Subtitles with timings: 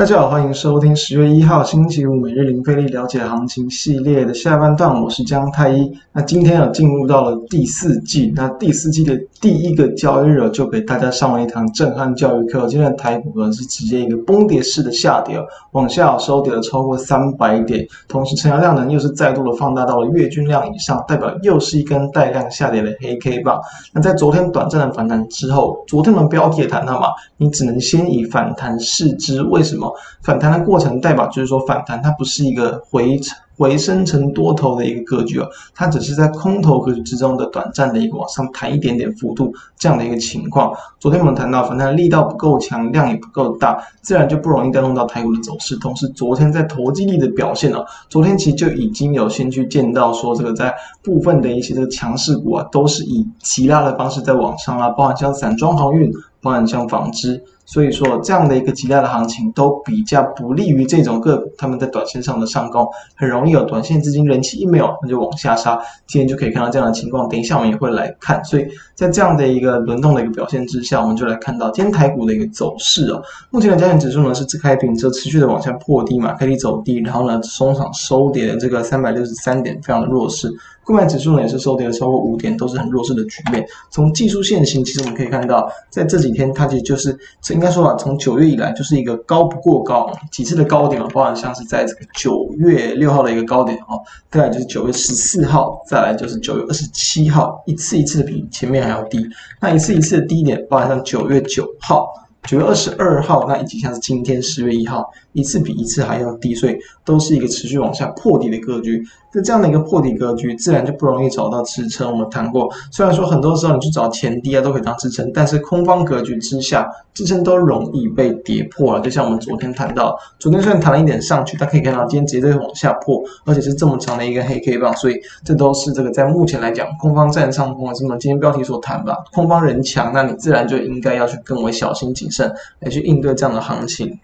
[0.00, 5.92] 大家好，欢迎收听十月一号星期五每日零费力了解行情系列的下半段，我是江太一。
[6.10, 12.66] 那今天啊，进入到了第四季，那第四季的第一个交易日就给大家上了一堂震撼教育课。
[12.66, 15.38] 今天的台股呢是直接一个崩跌式的下跌，
[15.72, 23.60] 往下收跌了超过三百点，同时成交量呢又是再度的放大到了月均量以上，代表又是一根带量下跌的黑 K 棒。
[23.92, 29.89] 那在昨天短暂的反弹之后，昨天的标题也谈到嘛，你只能先以反弹视之，为什么？
[30.22, 33.18] 反弹的过程代表就是说，反弹它不是一个回
[33.56, 40.72] 回升成多头的一个格局啊，它只是在空头格局之中的短暂的一个往上弹一点点幅度这样的一个情况。
[40.98, 45.76] 昨天我们谈到反弹力道不够强，量也不够大，自然就不容易带动到台股的走势。
[45.76, 56.10] 同时，昨天在投机力的表现哦，昨天其实就已经有先去见到说，这个在部分的一些这个强势股啊，都是以急拉的方式在往上啊，包含像散装航运，
[56.40, 57.44] 包含像纺织。
[57.72, 65.80] 所以说，这样的一个极大的行情都比较不利于这种个股，他们在短线上的上攻，很容易有短线资金人气一没有，那就往下杀。
[66.04, 68.44] 今天就可以看到这样的情况，等一下我们也会来看。
[68.44, 73.22] 所以在这样的一个轮动的一个表现之下，我们就来看到今天台股的一个走势哦。
[73.50, 80.52] 目前的加权指数呢是自开平之后持续的往下破低嘛，开低走低，然后呢中场收跌的这个三百六十三点，非常的弱势。
[80.90, 83.64] 柜买指数呢也是收跌了超过五点，都是很弱势的局面。
[83.90, 99.24] 从技术线型，其实我们可以看到，在这几天它其实就是这，应该说啊，从九月以来就是一个高不过高，几次的高点啊，包含像是在这个九月六号的一个高点哦，再来就是九月十四号，再来就是九月二十七号，一次一次的比前面还要低。
[99.60, 102.12] 那一次一次的低点，包含像九月九号、
[102.50, 109.00] 九月二十二号，那以及像是今天十月一号，一次比一次还要低，所以都是一个持续往下破底的格局。
[109.32, 112.10] 那这样的一个破底格局，自然就不容易找到支撑。
[112.10, 119.00] 我们谈过，虽然说很多时候你去找前低啊都可以当支撑，但是空方格局之下，支撑都容易被跌破了。
[119.00, 125.14] 就像我们昨天谈到，昨天虽然弹了一点上去，但可以看到今天直接在往下破，而且是这么长的一个黑 K 棒，所以
[125.44, 127.92] 这都是这个在目前来讲，空方占上风。
[127.94, 134.18] 这么今天标题所谈吧，空方人强，那你自然就应该要去更为小心谨慎来去应对这样的行情。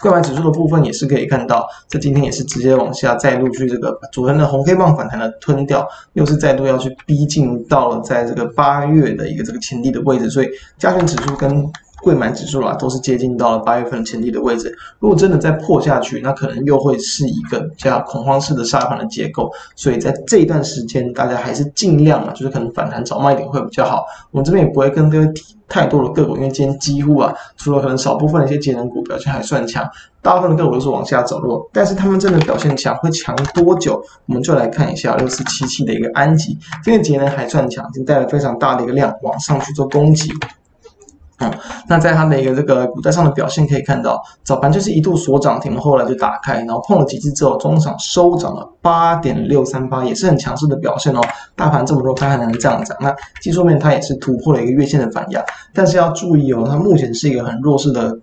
[0.00, 10.48] 购买指数的部分也是可以看到，这今天也是直接往下再度去这个把昨天的红黑棒反弹的吞掉，又是再度要去逼近到了在这个八月的一个这个前低的位置，所以
[10.78, 11.64] 加权指数跟
[12.02, 14.76] 柜买指数啦都是接近到了八月份前低的位置。
[14.98, 19.50] 如果真的再破下去，那可能又会是一个比较恐慌式的杀盘的结构。
[19.76, 24.04] 所以在这一段时间，大家还是尽量啊，就是可能反弹早卖点会比较好。
[24.30, 25.54] 我们这边也不会跟各位提。
[25.70, 29.86] 太多的个股，因为今天几乎啊，除了可能少部分的一些节能股表现还算强，
[30.22, 31.68] 大部分的个股都是往下走弱。
[31.74, 34.02] 但是他们真的表现强，会强多久？
[34.24, 40.32] 我们就来看一下六四七七的一个安吉，这个节能还算强，已经带来非常大的一个量往上去做攻击。
[41.88, 51.20] 那在它的一个这个股价上的表现可以看到，早盘就是一度锁涨停，后来就打开，然后碰了几次之后，中场收涨了八点六三八，也是很强势的表现哦。
[51.56, 52.96] 大盘这么弱，它还能这样涨？
[53.00, 55.42] 那技术面它也是突破了一个月线的反压，
[55.74, 58.16] 但是要注意哦，它目前是一个很弱势的。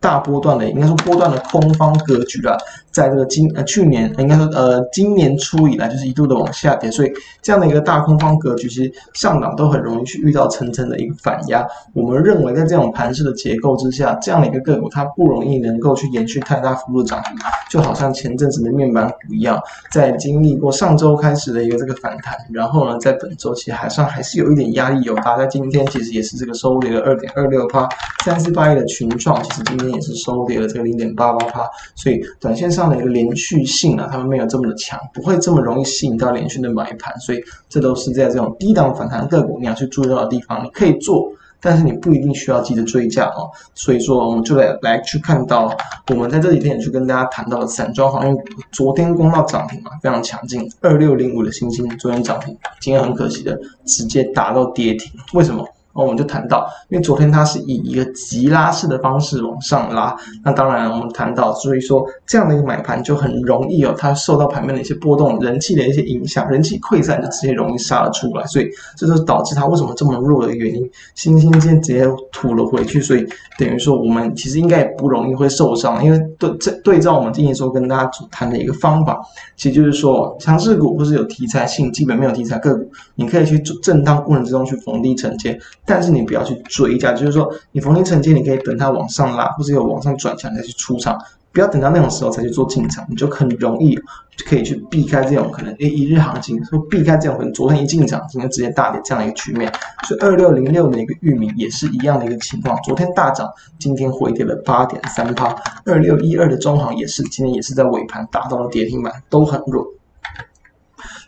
[0.00, 2.58] 大波段的，应该说波段的空方格局啦，
[2.92, 11.66] 在这个今呃去年应该说呃今年初以来就是一度的往下跌，所以这样的一个大空方格局，其实上档都很容易去遇到层层的一个反压。
[11.94, 17.30] 我们认为在这种盘势的结构之下，这样的一个个股它不容易能够去延续太大幅度的涨幅，
[17.70, 19.60] 就好像前阵子的面板股一样，
[19.92, 27.88] 在经历过上周开始的一个这个反弹，然后呢在本周其实还算还是有一点压力有大概今天其实也是这个收跌了二点二六趴，
[28.24, 29.92] 三四八亿的群创，其实今天。
[29.92, 43.48] 也是收跌了这个零点八八趴，所以短线上这样的一个连续性啊，他们没有这么的强，不会这么容易吸引到连续的买盘，所以这都是在这种低档反弹个股你要去注意到的地方，你可以做，但是你不一定需要急着追价哦。
[43.72, 45.72] 所以说，我们就来来去看到
[46.08, 48.42] 我们在这几天也去跟大家谈到了散装航运股，
[48.72, 53.56] 昨天攻到涨停嘛，非常强劲，二六零五的星星昨天涨停，今天很可惜的
[53.86, 55.64] 直接打到跌停，为什么？
[55.92, 70.90] 哦我们就谈到，因为昨天它是以一个急拉式的方式往上拉，那当然我们谈到，所以说这样的一个买盘就很容易哦，它受到盘面的一些波动、人气的一些影响，人气溃散就直接容易杀了出来，所以这就是导致它为什么这么弱的原因。
[71.14, 73.26] 欣兴今天直接吐了回去，所以
[73.58, 79.20] 等于说我们其实应该也不容易会受伤，因为对这对照我们今天说跟大家谈的一个方法，
[79.56, 85.58] 其实就是说强势股或是有题材性、基本没有题材个股，你可以去震荡过程之中去逢低承接。
[85.84, 91.18] 但是你不要去追价，就是说你逢低承接，你可以等它往上拉，或者有往上转强再去出场。
[91.54, 93.94] 不要等到那种时候才去做进场，你就很容易
[94.36, 99.70] 就可以去避开这种可能诶一日行情，说避开这种可能昨天一进场今天直接大跌这样的一个局面。
[100.08, 103.46] 所以二六零六的一个域名也是一样的一个情况，昨天大涨，
[103.78, 105.54] 今天回跌了八点三趴。
[105.84, 109.86] 二六一二的中行也是今天也是在尾盘达到了跌停板，都很弱。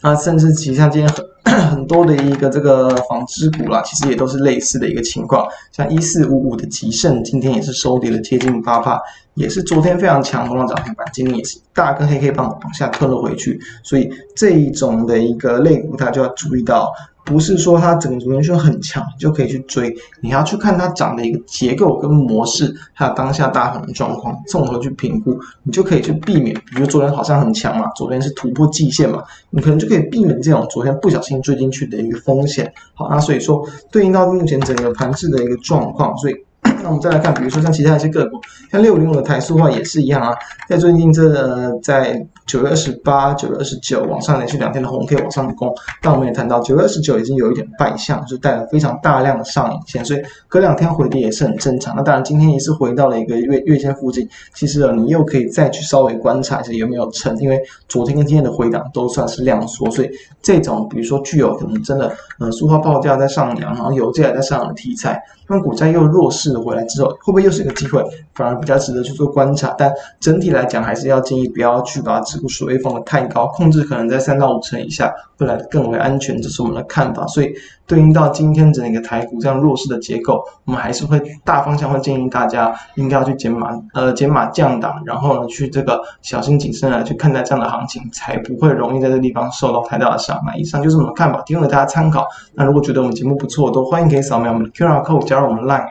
[0.01, 1.23] 那甚至其实像今天很
[1.61, 5.47] 很多的一个这个纺织股啦，其实也都是类似的一个情况。
[5.73, 9.01] 像一四五五的吉盛，今天也是收跌了接近八帕，
[9.35, 13.61] 也是昨天非常强，的涨停板，今天也是大根黑黑棒往下吞了回去。
[13.83, 16.93] 所以这一种的一个类股，大家就要注意到。
[17.25, 26.55] 不是说它整个族群很强就可以去追，你要去看它涨的一个结构跟模式，还有当下大盘的状况，综合去评估，你就可以去避免。
[26.67, 32.73] 比如昨天好像很强嘛，昨天是突破季线嘛，你可能就可以避免这种昨天不小心追进去的一个风险。
[32.93, 36.35] 好，那所以说对应到目前整个盘势的一个状况，所以。
[36.85, 38.39] 那我们再来看，比如说像其他一些个股，
[38.71, 40.37] 像六五零五的台塑化也是一样啊，
[40.69, 51.97] 在最近这个、在九月二十八、九月二十九往上连续两天的红 K 往上攻，但我们也谈到九月二十九已经有一点败相，就带了非常大量的上影线，所以隔两天回跌也是很正常。
[51.97, 57.59] 那当然今天也是回到了一个月月线附近，其实你又可以再去稍微观察一下有没有撑，因为
[57.89, 60.11] 昨天跟今天的回档都算是量缩，所以
[60.43, 68.05] 这种比如说具有可能真的呃塑化报价在上扬，然后油价也在上涨的题材，那股价又弱势回来之后，会不会又是一个机会？
[68.35, 69.75] 反而比较值得去做观察。
[69.79, 76.41] 但整体来讲，还是要建议不要去把持股水位放得太高，控制可能在三到五成以下，会来得更为安全。
[76.43, 77.27] 这是我们的看法。
[77.29, 77.55] 所以
[77.87, 90.57] 对应到今天整个台股这样弱势的结构，我们还是会大方向会建议大家应该要去减码，呃，减码降档，然后呢，去这个小心谨慎来去看待这样的行情，才不会容易在这地方受到太大的伤害。
[90.57, 92.27] 以上就是我们的看法，提供给大家参考。
[92.55, 95.87] 那如果觉得我们节目不错，都欢迎可以扫描我们的 QR code 加入我们的 Line。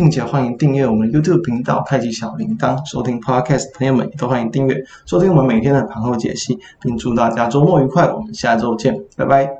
[0.00, 3.66] 并且欢迎订阅我们 YouTube 频道，太极小铃铛，收听 Podcast。
[3.76, 8.10] 朋友们也都欢迎订阅收听我们每天的盘后解析，并祝大家周末愉快。
[8.10, 9.59] 我们下周见，拜拜。